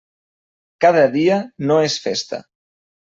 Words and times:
Cada 0.85 1.03
dia 1.17 1.37
no 1.71 1.77
és 1.91 1.99
festa. 2.07 2.41